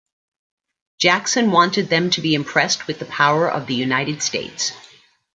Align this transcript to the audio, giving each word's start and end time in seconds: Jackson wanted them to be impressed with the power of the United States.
Jackson 0.97 1.51
wanted 1.51 1.89
them 1.89 2.09
to 2.09 2.21
be 2.21 2.33
impressed 2.33 2.87
with 2.87 2.97
the 2.97 3.05
power 3.05 3.47
of 3.47 3.67
the 3.67 3.75
United 3.75 4.23
States. 4.23 4.71